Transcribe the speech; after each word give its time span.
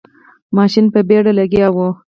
ماشین 0.57 0.85
په 0.93 0.99
بیړه 1.07 1.31
لګیا 1.39 1.67
و. 1.75 1.77